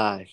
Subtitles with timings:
[0.00, 0.30] Live.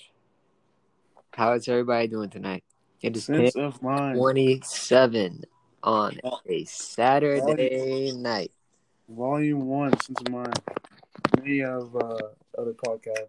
[1.34, 2.64] How is everybody doing tonight?
[3.02, 4.18] It is Sense of mind.
[4.18, 5.44] 27
[5.84, 8.54] on a Saturday night.
[9.10, 10.58] Volume one, Sense of Mind.
[11.36, 12.18] Many of uh,
[12.58, 13.28] other podcasts.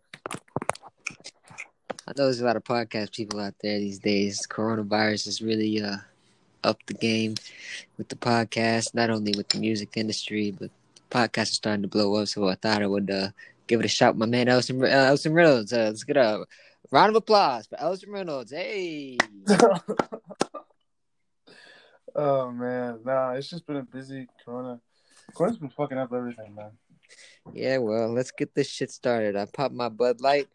[2.07, 4.47] I know there's a lot of podcast people out there these days.
[4.49, 5.97] Coronavirus has really uh,
[6.63, 7.35] upped the game
[7.97, 10.71] with the podcast, not only with the music industry, but
[11.11, 12.29] podcasts are starting to blow up.
[12.29, 13.31] So I thought I would uh,
[13.69, 14.19] give it a shout.
[14.19, 16.45] My man Elson, uh, Elson Reynolds, uh, let's get a
[16.91, 18.51] round of applause for Elson Reynolds.
[18.51, 19.19] Hey,
[22.17, 24.81] oh man, nah, it's just been a busy Corona.
[25.35, 26.71] Corona's been fucking up everything, man.
[27.53, 27.77] yeah.
[27.79, 29.37] Well, let's get this shit started.
[29.37, 30.49] I popped my Bud Light,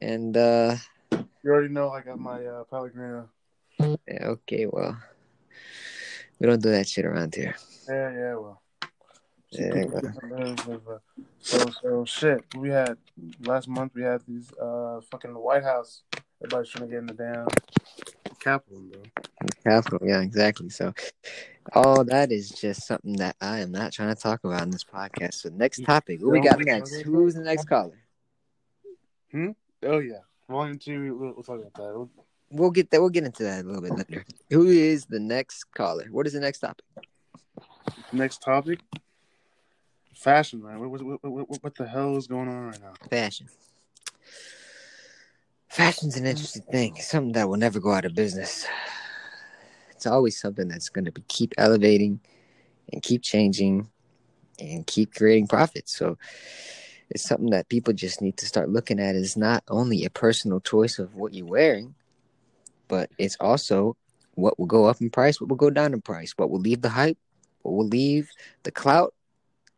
[0.00, 0.76] and uh,
[1.12, 3.28] You already know I got my uh, Pellegrino.
[3.78, 4.96] yeah, okay, well,
[6.40, 7.54] we don't do that shit around here.
[7.88, 8.61] Yeah, yeah, well.
[9.52, 9.84] Yeah,
[11.40, 12.44] So, so shit.
[12.56, 12.96] We had
[13.44, 13.92] last month.
[13.94, 16.02] We had these uh fucking White House.
[16.42, 17.46] Everybody's trying to get in the damn
[18.40, 19.02] Capitol, bro.
[19.64, 20.68] Capital, yeah, exactly.
[20.70, 20.92] So,
[21.74, 24.84] all that is just something that I am not trying to talk about in this
[24.84, 25.34] podcast.
[25.34, 26.90] So, next topic, what we got next?
[27.02, 27.98] Who's the next caller?
[29.30, 29.50] Hmm.
[29.84, 31.16] Oh yeah, volume two.
[31.16, 31.94] We'll, we'll talk about that.
[31.96, 32.10] We'll-
[32.54, 33.00] We'll get that.
[33.00, 34.26] We'll get into that a little bit later.
[34.50, 36.06] Who is the next caller?
[36.10, 36.84] What is the next topic?
[38.12, 38.80] Next topic.
[40.22, 40.78] Fashion, man.
[40.78, 42.92] What, what, what, what, the hell is going on right now?
[43.10, 43.48] Fashion.
[45.68, 46.96] Fashion's an interesting thing.
[46.96, 48.64] It's something that will never go out of business.
[49.90, 52.20] It's always something that's going to be keep elevating
[52.92, 53.88] and keep changing
[54.60, 55.96] and keep creating profits.
[55.96, 56.18] So
[57.10, 60.60] it's something that people just need to start looking at is not only a personal
[60.60, 61.96] choice of what you're wearing,
[62.86, 63.96] but it's also
[64.34, 66.80] what will go up in price, what will go down in price, what will leave
[66.80, 67.18] the hype,
[67.62, 68.30] what will leave
[68.62, 69.14] the clout,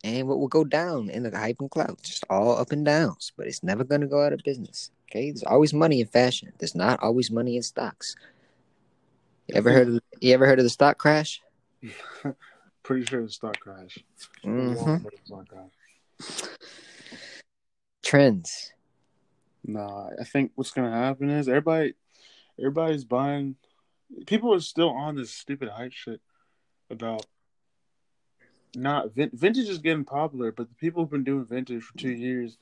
[0.05, 1.99] and what will go down in the hype and clout.
[2.03, 4.91] Just all up and downs, but it's never going to go out of business.
[5.11, 6.53] Okay, there's always money in fashion.
[6.59, 8.15] There's not always money in stocks.
[9.49, 11.41] You ever heard of you ever heard of the stock crash?
[12.83, 13.99] Pretty sure it's stock crash.
[14.45, 15.07] Mhm.
[15.25, 16.49] Stock crash.
[18.03, 18.73] Trends.
[19.67, 21.95] Nah, I think what's gonna happen is everybody,
[22.59, 23.57] everybody's buying.
[24.27, 26.21] People are still on this stupid hype shit
[26.91, 27.25] about
[28.77, 32.13] not vin- vintage is getting popular, but the people who've been doing vintage for two
[32.13, 32.59] years,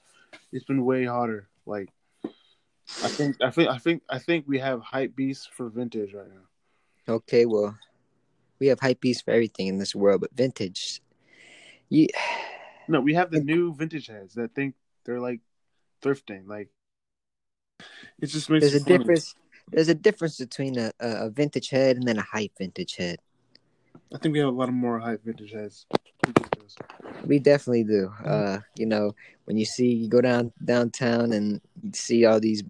[0.52, 1.48] it's been way hotter.
[1.66, 1.90] Like,
[2.24, 6.28] I think, I think, I think, I think we have hype beasts for vintage right
[6.28, 7.14] now.
[7.14, 7.76] Okay, well,
[8.58, 11.00] we have hype beasts for everything in this world, but vintage.
[11.88, 12.08] You
[12.88, 14.74] No, we have the new vintage heads that think
[15.04, 15.40] they're like
[16.02, 16.46] thrifting.
[16.46, 16.68] Like,
[18.20, 18.98] it just makes there's a funny.
[18.98, 19.34] difference.
[19.70, 23.20] There's a difference between a, a, a vintage head and then a hype vintage head.
[24.14, 25.86] I think we have a lot of more hype vintage heads.
[27.26, 28.12] We definitely do.
[28.24, 32.62] Uh, you know, when you see you go down downtown and you see all these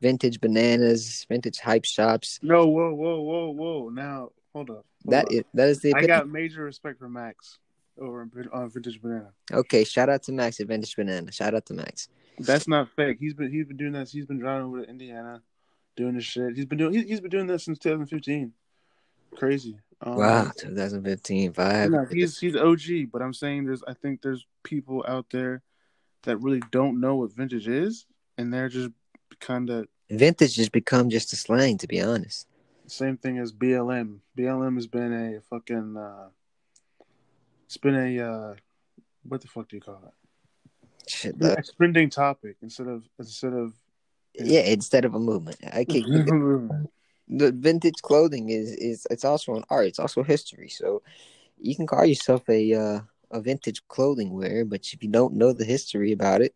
[0.00, 2.38] vintage bananas, vintage hype shops.
[2.42, 3.88] No, whoa, whoa, whoa, whoa.
[3.90, 4.84] Now, hold up.
[5.04, 5.32] hold That up.
[5.32, 7.58] is that is the I got major respect for Max
[7.98, 9.30] over on Vintage Banana.
[9.52, 11.30] Okay, shout out to Max at Vintage Banana.
[11.32, 12.08] Shout out to Max.
[12.38, 13.18] That's not fake.
[13.20, 14.12] He's been he's been doing this.
[14.12, 15.42] He's been driving over to Indiana,
[15.96, 16.56] doing this shit.
[16.56, 18.52] He's been doing he's been doing this since 2015.
[19.36, 19.78] Crazy.
[20.00, 21.90] Um, Wow, 2015 vibe.
[21.90, 25.62] No, he's he's OG, but I'm saying there's I think there's people out there
[26.24, 28.06] that really don't know what vintage is,
[28.38, 28.90] and they're just
[29.40, 32.46] kind of Vintage has become just a slang, to be honest.
[32.86, 34.18] same thing as BLM.
[34.36, 36.28] BLM has been a fucking uh
[37.66, 38.54] it's been a uh
[39.26, 41.10] what the fuck do you call it?
[41.10, 43.72] Shit, Yeah, it's trending topic instead of instead of
[44.34, 45.58] yeah, instead of a movement.
[45.72, 46.02] I can
[47.28, 49.86] the vintage clothing is is it's also an art.
[49.86, 50.68] It's also history.
[50.68, 51.02] So
[51.58, 55.52] you can call yourself a uh, a vintage clothing wearer, but if you don't know
[55.52, 56.54] the history about it,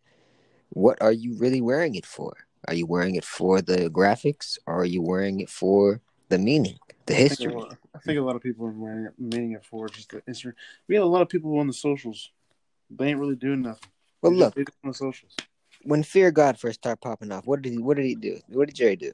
[0.71, 2.33] what are you really wearing it for?
[2.67, 6.79] Are you wearing it for the graphics, or are you wearing it for the meaning,
[7.06, 7.55] the I think, a history?
[7.55, 10.21] lot, I think a lot of people are wearing it, meaning it for just the
[10.23, 10.55] Instagram.
[10.89, 12.31] We have a lot of people on the socials.
[12.91, 13.89] They ain't really doing nothing.
[14.23, 15.37] Well, They look, just on the socials.
[15.83, 18.41] when Fear God first started popping off, what did he what did he do?
[18.49, 19.12] What did Jerry do?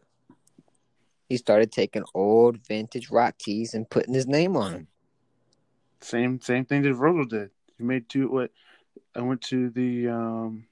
[1.29, 4.89] He started taking old vintage rock tees and putting his name on them.
[6.01, 7.51] Same same thing that Virgil did.
[7.79, 8.29] He made two.
[8.29, 8.51] What
[9.17, 10.67] I went to the um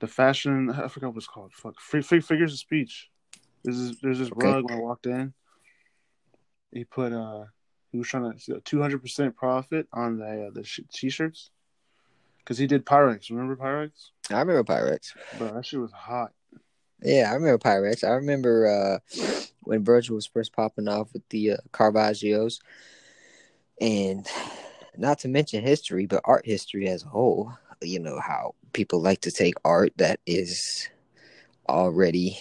[0.00, 0.70] the fashion.
[0.70, 1.52] I forgot what it's called.
[1.54, 1.80] Fuck.
[1.80, 3.08] Free, free figures of speech.
[3.64, 4.46] There's this, there's this Okay.
[4.46, 5.32] rug when I walked in.
[6.72, 7.44] He put uh
[7.90, 11.50] he was trying to two hundred percent profit on the uh, the sh- t-shirts
[12.40, 13.30] because he did Pyrex.
[13.30, 14.10] Remember Pyrex?
[14.30, 15.14] I remember Pyrex.
[15.38, 16.32] But that shit was hot.
[17.02, 18.02] Yeah, I remember Pyrex.
[18.04, 18.98] I remember uh,
[19.62, 22.60] when Virgil was first popping off with the uh, Caravaggio's,
[23.80, 24.26] and
[24.96, 27.52] not to mention history, but art history as a whole.
[27.82, 30.88] you know how people like to take art that is
[31.68, 32.38] already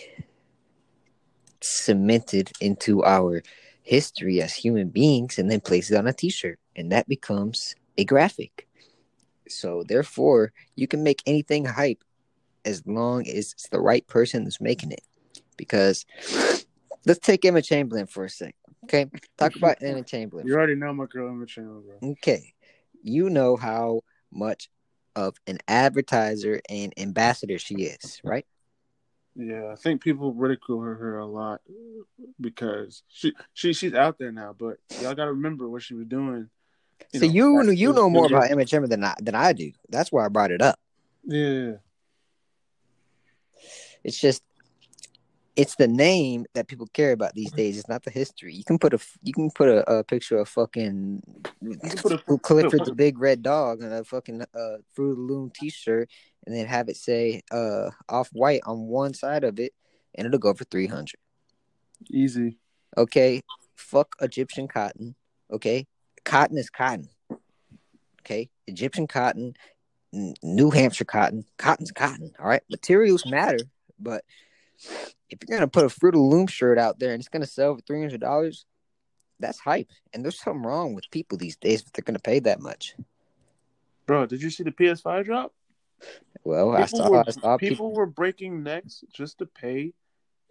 [1.62, 3.42] cemented into our
[3.84, 8.06] history as human beings and then place it on a t-shirt and that becomes a
[8.06, 8.68] graphic
[9.48, 12.04] so therefore you can make anything hype
[12.66, 15.02] as long as it's the right person that's making it.
[15.58, 16.06] Because
[17.06, 19.10] let's take emma chamberlain for a sec okay?
[19.38, 20.48] Talk about emma chamberlain.
[20.48, 22.10] You already know my girl Emma Chamberlain, bro.
[22.12, 22.54] okay.
[23.04, 24.02] You know how
[24.32, 24.70] much
[25.16, 28.46] of an advertiser and ambassador she is right?
[29.38, 31.62] Yeah, I think people ridicule her, her a lot
[32.40, 34.56] because she she she's out there now.
[34.58, 36.50] But y'all got to remember what she was doing.
[37.14, 39.72] so know, you you know more about emma chamberlain than I, than I do.
[39.90, 40.80] That's why i brought it up.
[41.26, 41.74] Yeah,
[44.06, 44.44] It's just
[45.56, 47.78] it's the name that people care about these days.
[47.78, 48.54] It's not the history.
[48.54, 51.24] You can put a you can put a, a picture of fucking
[52.02, 55.52] put a- Clifford the Big Red Dog on a fucking uh, Fruit of the Loom
[55.54, 56.10] T-shirt,
[56.46, 59.74] and then have it say uh off white on one side of it,
[60.14, 61.20] and it'll go for three hundred.
[62.12, 62.60] easy.
[62.98, 63.42] Okay,
[63.76, 65.16] fuck Egyptian cotton.
[65.52, 65.88] Okay,
[66.26, 67.10] cotton is cotton.
[68.22, 69.54] Okay, Egyptian cotton,
[70.14, 72.34] N- New Hampshire cotton, cotton's cotton.
[72.40, 73.60] All right, materials matter,
[74.00, 74.24] but
[75.30, 77.76] if you're gonna put a Fruit of Loom shirt out there and it's gonna sell
[77.76, 78.66] for three hundred dollars,
[79.40, 79.90] that's hype.
[80.14, 82.96] And there's something wrong with people these days if they're gonna pay that much.
[84.06, 85.54] Bro, did you see the PS5 drop?
[86.44, 87.94] Well, I People saw, were, I saw people people.
[87.94, 89.94] were breaking necks just to pay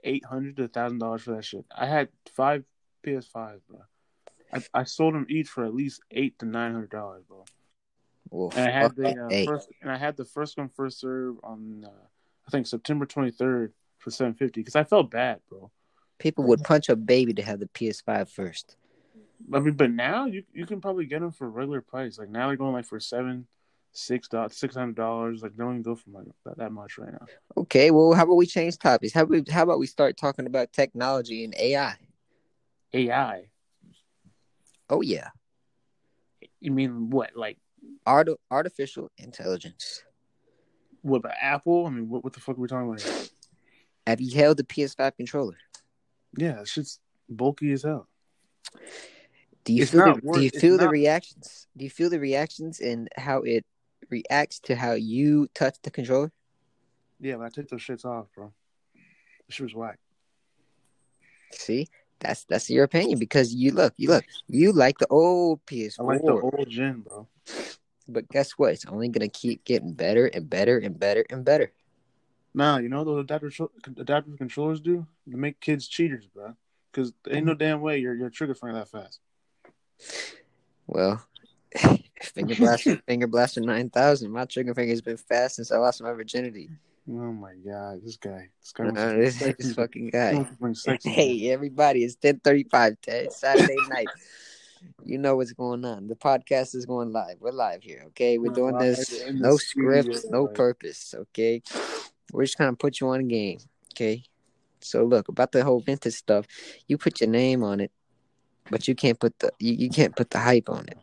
[0.02, 1.64] eight hundred to thousand dollars for that shit.
[1.74, 2.64] I had five
[3.06, 3.80] PS5s, bro.
[4.52, 7.44] I, I sold them each for at least eight to nine hundred dollars, bro.
[8.30, 11.36] Well, And I had the uh, first, and I had the first come first serve
[11.44, 12.06] on, uh,
[12.46, 15.70] I think September twenty third for seven fifty because I felt bad, bro.
[16.18, 18.76] people would punch a baby to have the PS5 first.
[19.52, 22.18] I mean, but now you you can probably get them for regular price.
[22.18, 23.46] Like now they're going like for seven,
[23.92, 25.42] six dollars, six hundred dollars.
[25.42, 27.26] Like they don't even go for like that, that much right now.
[27.56, 29.12] Okay, well, how about we change topics?
[29.12, 31.96] How about how about we start talking about technology and AI?
[32.92, 33.48] AI.
[34.90, 35.28] Oh yeah,
[36.60, 37.36] You mean what?
[37.36, 37.58] Like
[38.06, 40.02] Art artificial intelligence.
[41.04, 41.86] What about Apple?
[41.86, 43.02] I mean, what what the fuck are we talking about?
[43.02, 43.28] Here?
[44.06, 45.56] Have you held the PS5 controller?
[46.36, 48.08] Yeah, it's just bulky as hell.
[49.64, 51.68] Do you It's feel the, worth- do you it's feel the not- reactions?
[51.76, 53.64] Do you feel the reactions and how it
[54.10, 56.32] reacts to how you touch the controller?
[57.20, 58.52] Yeah, but I took those shits off, bro.
[59.46, 59.98] This shit was whack.
[61.52, 66.00] See, that's that's your opinion because you look, you look, you like the old PS4,
[66.00, 67.28] I like the old gen, bro.
[68.08, 68.72] But guess what?
[68.72, 71.72] It's only gonna keep getting better and better and better and better.
[72.54, 75.06] Nah, you know those adaptive adaptive controllers do?
[75.26, 76.54] They make kids cheaters, bro.
[76.92, 77.58] Because ain't no mm-hmm.
[77.58, 79.20] damn way you're you're trigger finger that fast.
[80.86, 81.24] Well,
[82.22, 84.30] finger blaster, finger blaster nine thousand.
[84.30, 86.70] My trigger finger's been fast since I lost my virginity.
[87.08, 90.34] Oh my god, this guy, this guy to this, this fucking guy.
[90.34, 91.04] wants to bring sex.
[91.04, 91.40] into it.
[91.40, 93.32] Hey, everybody, it's 1035, Ted.
[93.32, 94.06] Saturday night.
[95.04, 96.08] You know what's going on.
[96.08, 97.36] The podcast is going live.
[97.40, 98.38] We're live here, okay?
[98.38, 99.22] We're doing this.
[99.30, 101.62] No studio, script, no purpose, okay?
[102.32, 103.58] We're just gonna put you on a game,
[103.92, 104.24] okay?
[104.80, 106.46] So look, about the whole vintage stuff,
[106.88, 107.90] you put your name on it,
[108.70, 110.98] but you can't put the you, you can't put the hype on it.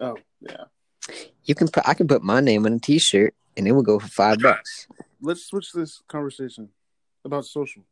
[0.00, 0.64] Oh yeah.
[1.44, 3.82] You can put I can put my name on a t shirt and it will
[3.82, 4.86] go for five bucks.
[5.20, 6.68] Let's switch this conversation
[7.24, 7.82] about social.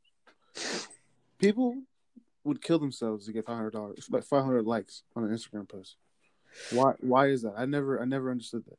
[1.39, 1.77] People
[2.45, 5.69] would kill themselves to get five hundred dollars, like five hundred likes on an Instagram
[5.69, 5.97] post.
[6.73, 6.95] Why?
[7.01, 7.55] Why is that?
[7.57, 8.79] I never, I never understood that.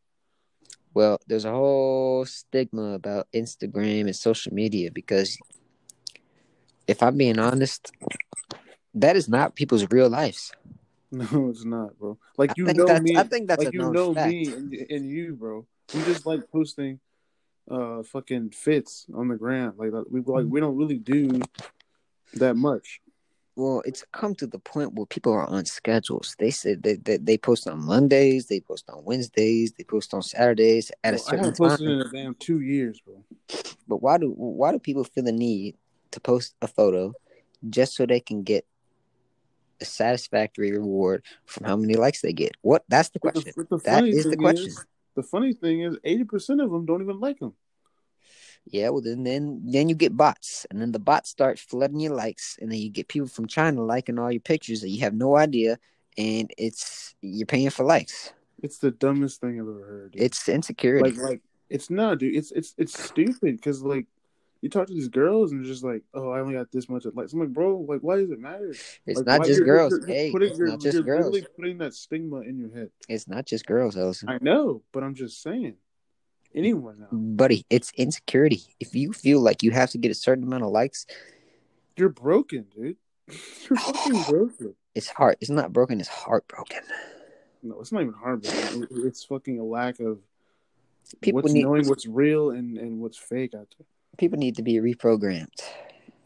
[0.93, 5.37] Well, there's a whole stigma about Instagram and social media because
[6.87, 7.91] if I'm being honest,
[8.95, 10.51] that is not people's real lives.
[11.13, 12.17] No, it's not, bro.
[12.37, 14.29] Like you know me, I think that's like you know fact.
[14.31, 15.65] me and, and you, bro.
[15.93, 17.01] We just like posting,
[17.69, 19.73] uh, fucking fits on the gram.
[19.75, 21.41] Like that- we like we don't really do
[22.35, 23.01] that much.
[23.61, 26.35] Well, it's come to the point where people are on schedules.
[26.39, 30.23] They said that they, they, post on Mondays, they post on Wednesdays, they post on
[30.23, 31.93] Saturdays at a Bro, I certain haven't posted time.
[31.93, 33.23] in a damn two years, bro.
[33.87, 35.75] But why do why do people feel the need
[36.09, 37.13] to post a photo
[37.69, 38.65] just so they can get
[39.79, 42.53] a satisfactory reward from how many likes they get?
[42.63, 43.53] What that's the question.
[43.55, 44.69] the, the That is the question.
[44.69, 47.53] Is, the funny thing is, eighty percent of them don't even like them.
[48.65, 52.13] Yeah, well then then then you get bots, and then the bots start flooding your
[52.13, 55.13] likes, and then you get people from China liking all your pictures that you have
[55.13, 55.77] no idea,
[56.17, 58.33] and it's you're paying for likes.
[58.61, 60.11] It's the dumbest thing I've ever heard.
[60.11, 60.21] dude.
[60.21, 61.09] It's insecurity.
[61.11, 62.35] like like it's not, dude.
[62.35, 64.05] It's it's it's stupid because like
[64.61, 67.05] you talk to these girls and they're just like, oh, I only got this much.
[67.15, 68.69] Like, I'm like, bro, like, why does it matter?
[68.69, 69.91] it's Like, not just you're- girls.
[69.91, 71.25] you're- you're hey, putting- it's not just you're girls.
[71.25, 72.91] literally putting that stigma in your head.
[73.09, 74.29] It's not just girls, Ellison.
[74.29, 75.77] I know, but I'm just saying.
[76.55, 77.07] Anyone now.
[77.11, 77.65] buddy.
[77.69, 78.61] It's insecurity.
[78.79, 81.05] If you feel like you have to get a certain amount of likes,
[81.97, 82.97] You're broken, dude.
[83.69, 84.75] You're fucking broken.
[84.95, 85.37] it's heart.
[85.41, 85.99] It's not broken.
[85.99, 86.81] It's heartbroken.
[87.63, 88.41] No, it's not even hard.
[88.41, 88.87] bro.
[89.05, 90.19] It's fucking a lack of
[91.21, 93.85] People what's need knowing what's real and, and what's fake out there.
[94.17, 95.59] people need to be reprogrammed.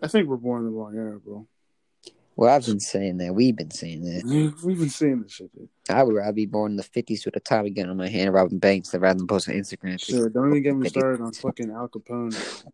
[0.04, 1.48] I think we're born in the wrong era, bro.
[2.38, 3.34] Well, I've been saying that.
[3.34, 4.54] We've been saying that.
[4.64, 5.70] We've been saying this shit, dude.
[5.90, 8.34] I would rather be born in the fifties with a Tommy gun on my hand,
[8.34, 10.04] robbing banks, than rather than post on Instagram.
[10.04, 12.66] Sure, don't even get me started on fucking Al Capone.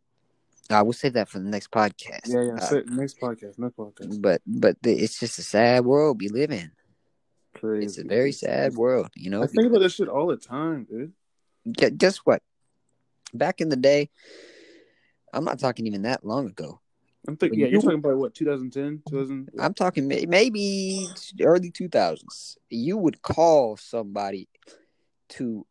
[0.70, 2.28] I will save that for the next podcast.
[2.28, 2.54] Yeah, yeah.
[2.54, 4.22] Uh, say- next podcast, next podcast.
[4.22, 6.72] but but the, it's just a sad world we live in.
[7.54, 7.86] Crazy.
[7.86, 9.44] It's a very sad world, you know.
[9.44, 11.12] I think about this shit all the time, dude.
[11.78, 12.42] Gu- guess what?
[13.34, 14.10] Back in the day,
[15.34, 16.80] I'm not talking even that long ago.
[17.28, 19.50] I'm thinking, yeah, you're you- talking about what, 2010, 2000?
[19.60, 21.08] I'm talking maybe
[21.42, 22.58] early 2000s.
[22.70, 24.48] You would call somebody
[25.30, 25.66] to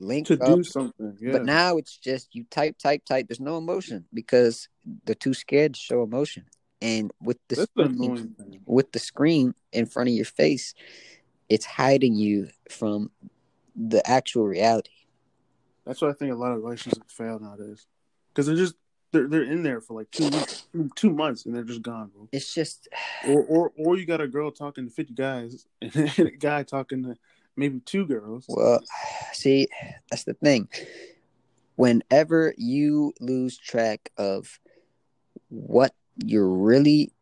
[0.00, 1.16] link to up, do something.
[1.20, 1.32] Yeah.
[1.32, 3.28] but now it's just you type, type, type.
[3.28, 4.68] There's no emotion because
[5.04, 6.44] they're too scared to show emotion.
[6.80, 8.36] And with the that's screen,
[8.66, 10.74] with the screen in front of your face,
[11.48, 13.10] it's hiding you from
[13.74, 14.90] the actual reality.
[15.84, 17.86] That's why I think a lot of relationships fail nowadays.
[18.28, 18.74] Because they're just
[19.16, 22.28] they're they're in there for like two weeks, two months, and they're just gone, bro.
[22.32, 22.88] It's just
[23.28, 27.04] Or or or you got a girl talking to fifty guys, and a guy talking
[27.04, 27.16] to
[27.56, 28.44] maybe two girls.
[28.48, 28.82] Well,
[29.32, 29.68] see,
[30.10, 30.68] that's the thing.
[31.76, 34.58] Whenever you lose track of
[35.48, 35.94] what
[36.24, 37.12] your really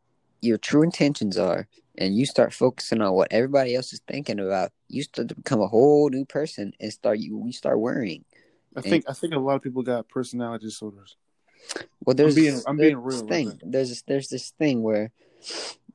[0.40, 4.72] your true intentions are and you start focusing on what everybody else is thinking about,
[4.88, 8.24] you start to become a whole new person and start you you start worrying.
[8.76, 11.16] I think I think a lot of people got personality disorders.
[12.04, 13.60] Well, there's being- I'm there's being real thing.
[13.62, 15.10] There's this, there's this thing where,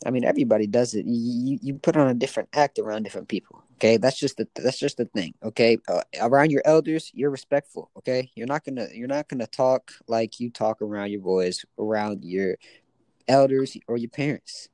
[0.06, 1.06] I mean, everybody does it.
[1.06, 3.64] You, you you put on a different act around different people.
[3.76, 5.34] Okay, that's just the that's just the thing.
[5.44, 7.90] Okay, uh, around your elders, you're respectful.
[7.98, 12.26] Okay, you're not gonna you're not gonna talk like you talk around your boys, around
[12.26, 12.58] your
[13.28, 14.68] elders or your parents.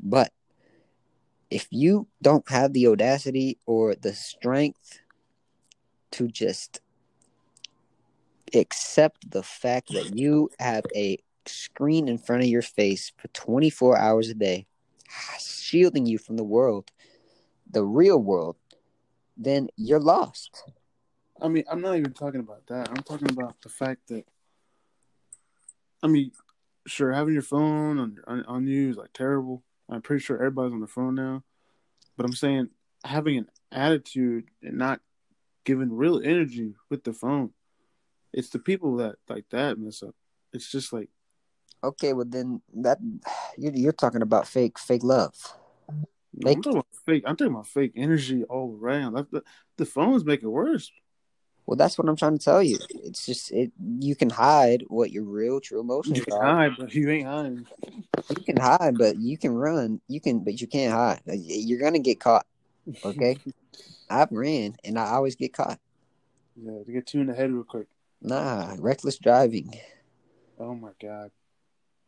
[0.00, 0.32] But
[1.50, 5.00] if you don't have the audacity or the strength
[6.12, 6.80] to just
[8.54, 13.96] accept the fact that you have a screen in front of your face for 24
[13.96, 14.66] hours a day,
[15.40, 16.90] shielding you from the world,
[17.70, 18.56] the real world,
[19.36, 20.64] then you're lost.
[21.40, 22.90] I mean, I'm not even talking about that.
[22.90, 24.24] I'm talking about the fact that,
[26.02, 26.32] I mean,
[26.86, 29.62] sure, having your phone on on, on you is like terrible.
[29.88, 31.44] I'm pretty sure everybody's on the phone now,
[32.16, 32.68] but I'm saying
[33.04, 35.00] having an attitude and not
[35.64, 37.52] giving real energy with the phone.
[38.32, 40.14] It's the people that like that mess up.
[40.52, 41.08] It's just like
[41.82, 42.98] Okay, well then that
[43.56, 45.34] you're, you're talking about fake fake love.
[46.34, 47.24] no, I'm talking about fake.
[47.26, 49.14] I'm talking about fake energy all around.
[49.14, 49.42] That, the,
[49.76, 50.90] the phones make it worse.
[51.66, 52.78] Well, that's what I'm trying to tell you.
[52.88, 53.72] It's just it.
[53.78, 56.42] You can hide what your real true emotions You can are.
[56.46, 57.66] hide, but you ain't hiding.
[58.30, 60.00] You can hide, but you can run.
[60.08, 61.20] You can, but you can't hide.
[61.26, 62.46] You're gonna get caught.
[63.04, 63.36] Okay,
[64.10, 65.78] I've ran and I always get caught.
[66.56, 67.86] Yeah, to get two in the head real quick.
[68.20, 69.72] Nah, reckless driving.
[70.58, 71.30] Oh my god.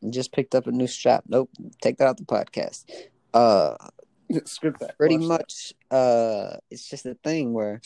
[0.09, 1.25] Just picked up a new shop.
[1.29, 1.51] Nope,
[1.83, 2.85] take that out the podcast.
[3.33, 3.77] Uh,
[4.45, 4.97] Script that.
[4.97, 5.29] pretty Watch that.
[5.29, 5.75] much.
[5.91, 7.81] Uh, it's just a thing where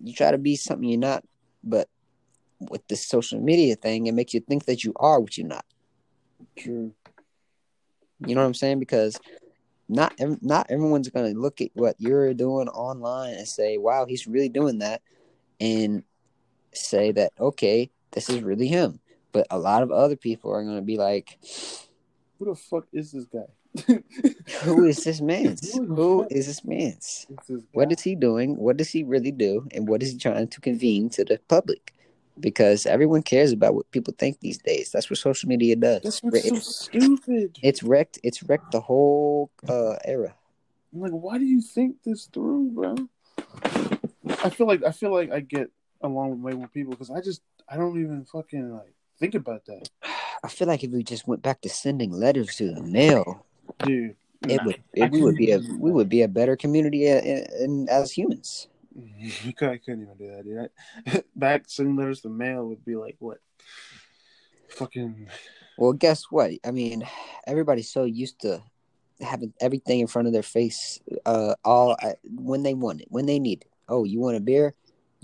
[0.00, 1.24] you try to be something you're not,
[1.62, 1.88] but
[2.60, 5.64] with this social media thing, it makes you think that you are what you're not.
[6.56, 6.92] True.
[8.26, 8.78] You know what I'm saying?
[8.78, 9.18] Because
[9.88, 14.48] not not everyone's gonna look at what you're doing online and say, "Wow, he's really
[14.48, 15.02] doing that,"
[15.60, 16.02] and
[16.76, 19.00] say that, "Okay, this is really him."
[19.32, 21.38] But a lot of other people are gonna be like,
[22.38, 23.48] Who the fuck is this guy?
[24.62, 25.72] "Who is this man's?
[25.74, 27.26] Who the Who fuck is this man's?
[27.28, 27.68] is this guy?
[27.72, 28.56] What is he doing?
[28.56, 29.66] What does he really do?
[29.74, 31.92] And what is he trying to convene to the public?"
[32.40, 34.90] Because everyone cares about what people think these days.
[34.90, 36.02] That's what social media does.
[36.02, 37.58] That's what's so It's, stupid.
[37.62, 38.18] it's wrecked.
[38.24, 40.34] It's wrecked the whole uh, era.
[40.92, 42.96] I'm like, why do you think this through, bro?
[44.42, 45.70] I feel like I feel like I get
[46.04, 49.64] along with way more people because I just I don't even fucking like think about
[49.66, 49.88] that,
[50.44, 53.46] I feel like if we just went back to sending letters to the mail,
[53.78, 54.14] dude.
[54.46, 57.20] it nah, would it, we would be a we would be a better community uh,
[57.20, 58.68] in, in, as humans.
[58.98, 61.14] I couldn't even do that, dude.
[61.14, 63.38] I, back sending letters to the mail would be like what?
[64.68, 65.28] Fucking
[65.78, 66.50] Well, guess what?
[66.62, 67.08] I mean,
[67.46, 68.62] everybody's so used to
[69.22, 73.24] having everything in front of their face, uh, all uh, when they want it, when
[73.24, 73.68] they need it.
[73.88, 74.74] Oh, you want a beer?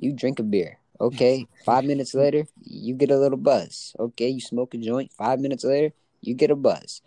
[0.00, 0.78] You drink a beer.
[1.00, 1.46] Okay.
[1.64, 3.94] Five minutes later, you get a little buzz.
[3.98, 5.12] Okay, you smoke a joint.
[5.12, 7.02] Five minutes later, you get a buzz.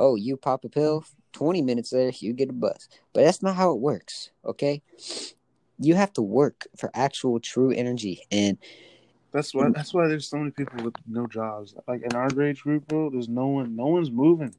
[0.00, 1.04] Oh, you pop a pill.
[1.32, 2.88] Twenty minutes later, you get a buzz.
[3.12, 4.30] But that's not how it works.
[4.44, 4.82] Okay.
[5.78, 8.56] you have to work for actual true energy and
[9.32, 9.68] That's why.
[9.70, 11.74] That's why there's so many people with no jobs.
[11.86, 13.76] Like in our age group, bro, there's no one.
[13.76, 14.54] No one's moving.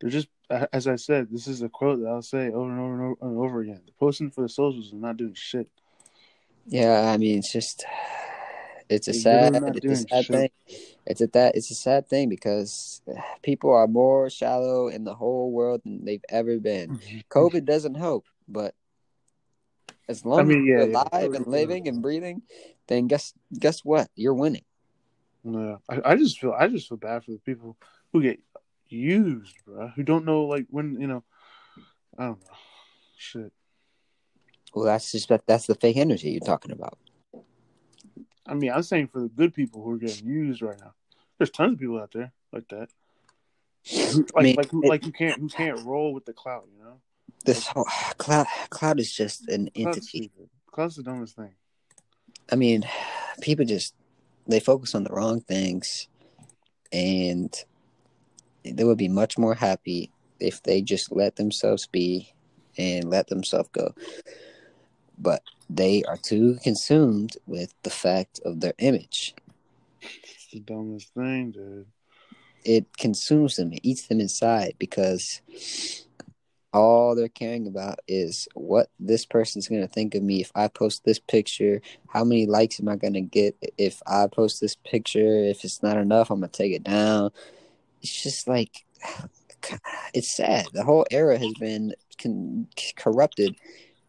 [0.00, 2.92] They're just, as I said, this is a quote that I'll say over and over
[2.92, 3.80] and over, and over again.
[3.86, 5.68] The posting for the socials is not doing shit.
[6.66, 7.84] Yeah i mean it's just
[8.88, 10.50] it's a They're sad it's a sad thing
[11.06, 13.02] it's a that it's a sad thing because
[13.42, 17.18] people are more shallow in the whole world than they've ever been mm-hmm.
[17.30, 18.74] covid doesn't help but
[20.08, 22.42] as long mean, as yeah, you're yeah, alive COVID and living and breathing
[22.86, 24.64] then guess guess what you're winning
[25.44, 27.76] Yeah, I, I just feel I just feel bad for the people
[28.12, 28.40] who get
[28.88, 29.88] used, bro.
[29.88, 31.24] Who don't know like when you know.
[32.18, 32.56] I don't know.
[33.16, 33.52] Shit.
[34.76, 36.98] Well that's just that that's the fake energy you're talking about
[38.48, 40.92] I mean, I'm saying for the good people who are getting used right now.
[41.36, 42.88] There's tons of people out there like that.
[44.16, 46.82] Like I mean, like who, like who can't who can't roll with the clout, you
[46.82, 47.00] know?
[47.44, 47.84] this whole
[48.18, 50.50] cloud cloud is just an entity stupid.
[50.70, 51.54] Clout's the dumbest thing.
[52.50, 52.84] I mean,
[53.40, 53.94] people just
[54.46, 56.08] they focus on the wrong things,
[56.92, 57.54] and
[58.64, 62.32] they would be much more happy if they just let themselves be
[62.76, 63.94] and let themselves go.
[65.18, 69.34] But they are too consumed with the fact of their image.
[70.00, 71.86] It's the dumbest thing, dude.
[72.64, 75.40] It consumes them, it eats them inside because
[76.72, 80.68] all they're caring about is what this person's going to think of me if I
[80.68, 81.80] post this picture.
[82.08, 85.44] How many likes am I going to get if I post this picture?
[85.44, 87.30] If it's not enough, I'm going to take it down.
[88.02, 88.84] It's just like,
[90.14, 90.66] it's sad.
[90.72, 93.56] The whole era has been con- corrupted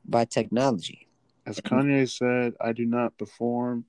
[0.07, 1.07] by technology.
[1.45, 3.85] As Kanye said, I do not perform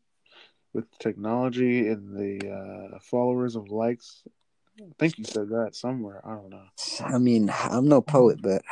[0.72, 2.48] with technology and the
[2.94, 4.22] uh, followers of likes.
[4.80, 6.20] I think he said that somewhere.
[6.24, 6.66] I don't know.
[7.04, 8.62] I mean, I'm no poet, but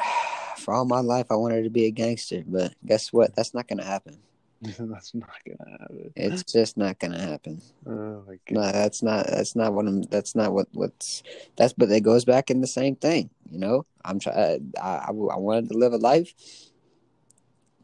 [0.59, 2.45] for all my life, I wanted to be a gangster.
[2.47, 3.35] But guess what?
[3.35, 4.19] That's not going to happen.
[4.63, 6.13] That's not gonna happen.
[6.17, 7.61] It's just not going to happen.
[7.87, 9.27] Oh my No, that's not.
[9.27, 10.01] That's not what I'm.
[10.05, 10.67] That's not what.
[10.73, 11.23] What's.
[11.57, 11.75] That's.
[11.75, 13.29] But it goes back in the same thing.
[13.51, 14.73] You know, I'm trying.
[14.81, 15.09] I, I.
[15.09, 16.33] I wanted to live a life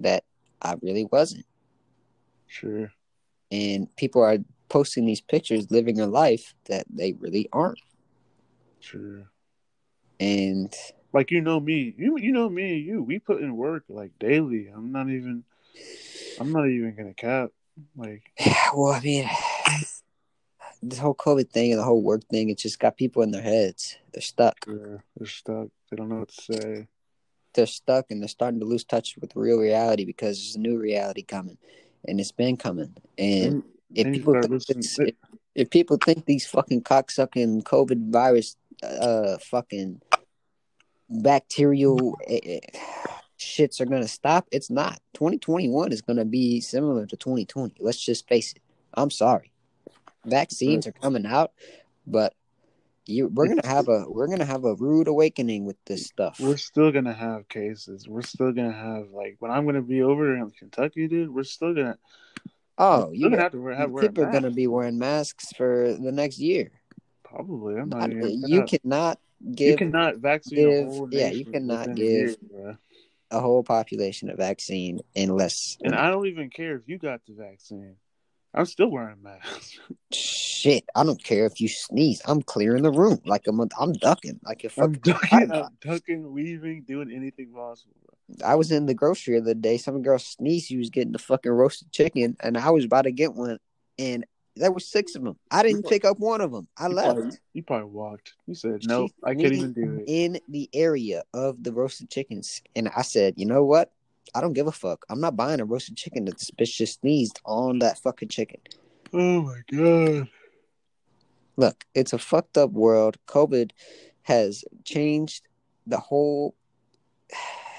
[0.02, 0.24] that
[0.60, 1.46] I really wasn't,
[2.46, 2.92] Sure.
[3.50, 4.38] and people are
[4.68, 7.80] posting these pictures, living a life that they really aren't.
[8.80, 9.28] Sure.
[10.20, 10.72] And
[11.12, 13.02] Like you know me, you you know me and you.
[13.02, 14.68] We put in work like daily.
[14.68, 15.44] I'm not even.
[16.40, 17.50] I'm not even gonna cap.
[17.96, 18.22] Like
[18.74, 19.28] well, I mean,
[20.82, 23.42] this whole COVID thing and the whole work thing, it just got people in their
[23.42, 23.96] heads.
[24.12, 24.64] They're stuck.
[24.66, 25.68] they're, they're stuck.
[25.90, 26.88] They don't know what to say.
[27.54, 30.78] They're stuck and they're starting to lose touch with real reality because there's a new
[30.78, 31.58] reality coming,
[32.06, 32.94] and it's been coming.
[33.18, 33.62] And
[33.94, 35.14] if people think if,
[35.54, 40.00] if people think these fucking cocksucking COVID virus, uh, fucking
[41.08, 42.60] bacterial eh, eh,
[43.38, 45.00] shits are gonna stop, it's not.
[45.14, 47.74] 2021 is gonna be similar to 2020.
[47.80, 48.62] Let's just face it.
[48.94, 49.52] I'm sorry.
[50.24, 51.52] Vaccines are coming out,
[52.06, 52.34] but
[53.06, 56.38] you we're gonna have a we're gonna have a rude awakening with this stuff.
[56.40, 58.08] We're still gonna have cases.
[58.08, 61.34] We're still gonna have like when I'm gonna be over in Kentucky, dude.
[61.34, 61.98] We're still gonna.
[62.78, 66.12] Oh, you gonna have to wear, have people are to be wearing masks for the
[66.12, 66.70] next year.
[67.22, 67.76] Probably.
[67.76, 68.42] I'm not even.
[68.46, 69.18] you cannot
[69.54, 69.70] give.
[69.70, 72.78] You cannot vaccine give- a whole yeah, you cannot give- year,
[73.30, 77.32] a whole population a vaccine unless And I don't even care if you got the
[77.32, 77.96] vaccine.
[78.54, 79.78] I'm still wearing a mask.
[80.12, 80.84] shit.
[80.94, 82.20] I don't care if you sneeze.
[82.26, 83.60] I'm clearing the room like I'm.
[83.78, 85.12] I'm ducking like if I'm fucking.
[85.12, 87.94] ducking, I'm ducking, weaving, doing anything possible.
[88.44, 89.78] I was in the grocery the other day.
[89.78, 90.66] Some girl sneezed.
[90.66, 93.58] She was getting the fucking roasted chicken, and I was about to get one,
[93.98, 94.24] and
[94.56, 95.36] there were six of them.
[95.50, 96.68] I didn't pick up one of them.
[96.78, 97.14] I You left.
[97.14, 98.34] probably, you probably walked.
[98.46, 99.08] You said no.
[99.24, 100.04] I can't even do it.
[100.06, 102.62] in the area of the roasted chickens.
[102.76, 103.92] And I said, you know what?
[104.35, 105.05] I don't give a fuck.
[105.11, 108.61] I'm not buying a roasted chicken that this bitch just sneezed on that fucking chicken.
[109.12, 110.29] Oh my god.
[111.57, 113.18] Look, it's a fucked up world.
[113.27, 113.73] COVID
[114.23, 115.49] has changed
[115.87, 116.55] the whole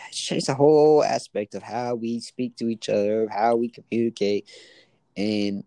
[0.07, 4.47] it's changed the whole aspect of how we speak to each other, how we communicate.
[5.17, 5.63] And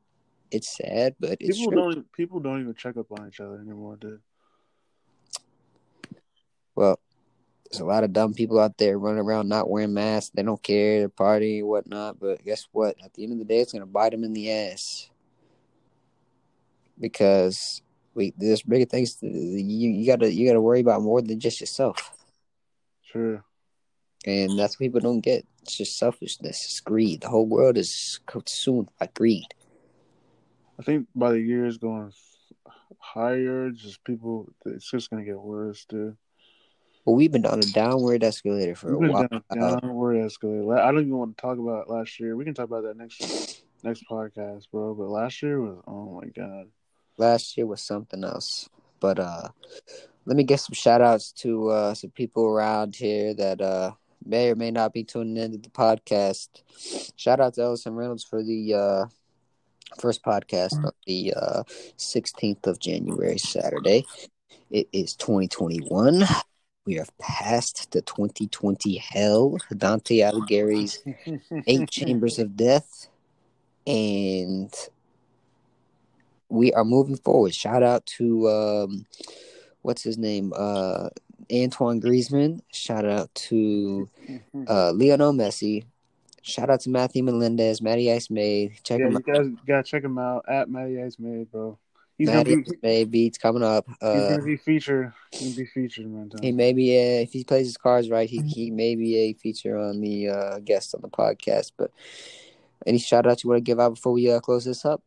[0.50, 1.94] it's sad, but it's People true.
[1.94, 2.12] don't.
[2.12, 4.20] People don't even check up on each other anymore, dude.
[6.74, 7.00] Well,
[7.70, 10.30] there's a lot of dumb people out there running around not wearing masks.
[10.34, 12.18] They don't care, they're partying and whatnot.
[12.20, 12.96] But guess what?
[13.04, 15.10] At the end of the day, it's gonna bite them in the ass
[16.98, 17.82] because
[18.14, 19.16] we there's bigger things.
[19.16, 22.16] To, you you gotta you gotta worry about more than just yourself,
[23.02, 23.44] Sure.
[24.24, 25.46] and that's what people don't get.
[25.62, 26.64] It's just selfishness.
[26.64, 27.22] It's greed.
[27.22, 29.48] The whole world is consumed by greed.
[30.78, 32.12] I think by the years going
[32.98, 36.16] higher, just people, it's just gonna get worse, dude.
[37.06, 39.28] Well, we've been on a downward escalator for a while.
[39.54, 40.76] downward escalator.
[40.76, 42.34] I don't even want to talk about last year.
[42.36, 44.92] We can talk about that next next podcast, bro.
[44.92, 46.66] But last year was oh my god.
[47.16, 48.68] Last year was something else.
[48.98, 49.48] But uh
[50.24, 53.92] let me get some shout outs to uh some people around here that uh
[54.24, 56.48] may or may not be tuning into the podcast.
[57.14, 59.06] Shout out to Ellison Reynolds for the uh
[60.00, 61.62] first podcast of the uh
[61.98, 64.04] 16th of January, Saturday.
[64.70, 66.24] It is 2021.
[66.86, 69.58] We have passed the 2020 hell.
[69.76, 71.02] Dante Alighieri's
[71.66, 73.08] eight chambers of death,
[73.86, 74.72] and
[76.48, 77.54] we are moving forward.
[77.54, 79.06] Shout out to um,
[79.82, 81.08] what's his name, uh,
[81.52, 82.60] Antoine Griezmann.
[82.72, 84.08] Shout out to
[84.68, 85.84] uh, Lionel Messi.
[86.42, 88.74] Shout out to Matthew Melendez, Matty Ice Made.
[88.84, 89.24] Check yeah, him you out.
[89.24, 91.76] guys gotta check him out at Matty Ice Made, bro.
[92.18, 93.86] He's Matty gonna be Made beats coming up.
[93.88, 95.12] he's Uh, gonna be featured.
[95.32, 96.30] He's gonna be featured, man.
[96.40, 99.32] he may be a, if he plays his cards right, he he may be a
[99.34, 101.72] feature on the uh, guest on the podcast.
[101.76, 101.90] But
[102.86, 105.02] any shout outs you want to give out before we uh, close this up?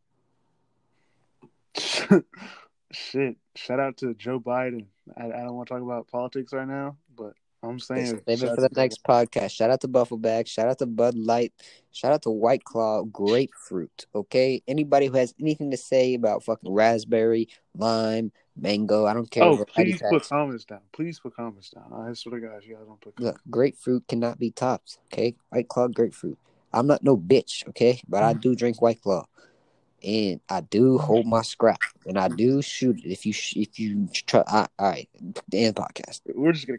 [2.91, 3.38] Shit!
[3.56, 4.86] Shout out to Joe Biden.
[5.17, 8.56] I, I don't want to talk about politics right now, but I'm saying Save it
[8.56, 9.52] for the next podcast.
[9.52, 10.48] Shout out to Buffleback.
[10.48, 11.54] Shout out to Bud Light.
[11.91, 13.04] Shout out to White Claw.
[13.04, 14.06] Grapefruit.
[14.15, 14.63] Okay.
[14.67, 19.43] Anybody who has anything to say about fucking raspberry, lime, mango, I don't care.
[19.43, 20.82] Oh, please put comments down.
[20.93, 21.91] Please put comments down.
[21.93, 23.38] I swear to God, you guys don't put comments.
[23.38, 24.98] Look, grapefruit cannot be topped.
[25.12, 25.36] Okay.
[25.50, 26.38] White Claw grapefruit.
[26.72, 27.67] I'm not no bitch.
[27.69, 28.02] Okay.
[28.08, 28.41] But I mm.
[28.41, 29.26] do drink White Claw.
[30.02, 34.08] And I do hold my scrap, and I do shoot it if you if you
[34.13, 34.45] try.
[34.48, 35.10] I, all right,
[35.50, 36.22] the end podcast.
[36.34, 36.78] We're just gonna